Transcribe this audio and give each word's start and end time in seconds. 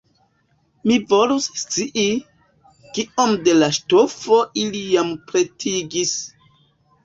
Mi 0.91 0.95
volus 1.11 1.47
scii, 1.63 2.07
kiom 2.97 3.37
de 3.45 3.57
la 3.61 3.69
ŝtofo 3.79 4.43
ili 4.65 4.85
jam 4.99 5.15
pretigis! 5.31 6.19